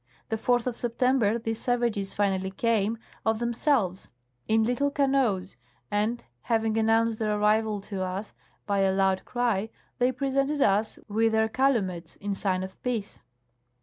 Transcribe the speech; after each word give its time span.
The 0.29 0.35
4th 0.35 0.65
of 0.65 0.75
September 0.77 1.37
these 1.37 1.59
savages 1.61 2.15
finally 2.15 2.49
came, 2.49 2.97
of 3.23 3.37
them 3.37 3.53
selves, 3.53 4.09
in 4.47 4.63
little 4.63 4.89
canoes, 4.89 5.57
and, 5.91 6.23
having 6.41 6.75
announced 6.75 7.19
their 7.19 7.37
arrival 7.37 7.79
to 7.81 8.01
us 8.01 8.33
by 8.65 8.79
a 8.79 8.91
loud 8.95 9.25
cry, 9.25 9.69
they 9.99 10.11
presented 10.11 10.59
us 10.59 10.97
with 11.07 11.33
their 11.33 11.47
calumets, 11.47 12.15
in 12.15 12.33
sign 12.33 12.63
of 12.63 12.81
peace. 12.81 13.21